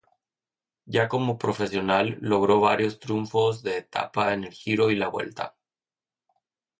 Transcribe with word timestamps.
Ya 0.87 1.07
como 1.07 1.37
profesional, 1.37 2.17
logró 2.21 2.59
varios 2.59 2.99
triunfos 2.99 3.61
de 3.61 3.77
etapa 3.77 4.33
en 4.33 4.45
el 4.45 4.51
Giro 4.51 4.89
y 4.89 4.95
la 4.95 5.09
Vuelta. 5.09 5.55